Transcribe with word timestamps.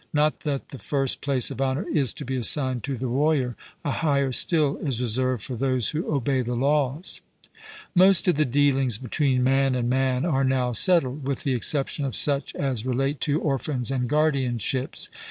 Not 0.13 0.39
that 0.39 0.69
the 0.69 0.79
first 0.79 1.21
place 1.21 1.51
of 1.51 1.61
honour 1.61 1.87
is 1.87 2.11
to 2.15 2.25
be 2.25 2.35
assigned 2.35 2.83
to 2.85 2.97
the 2.97 3.07
warrior; 3.07 3.55
a 3.85 3.91
higher 3.91 4.31
still 4.31 4.77
is 4.77 4.99
reserved 4.99 5.43
for 5.43 5.55
those 5.55 5.89
who 5.89 6.11
obey 6.11 6.41
the 6.41 6.55
laws. 6.55 7.21
Most 7.93 8.27
of 8.27 8.35
the 8.35 8.43
dealings 8.43 8.97
between 8.97 9.43
man 9.43 9.75
and 9.75 9.87
man 9.91 10.25
are 10.25 10.43
now 10.43 10.73
settled, 10.73 11.27
with 11.27 11.43
the 11.43 11.53
exception 11.53 12.03
of 12.03 12.15
such 12.15 12.55
as 12.55 12.83
relate 12.83 13.21
to 13.21 13.39
orphans 13.41 13.91
and 13.91 14.09
guardianships. 14.09 15.09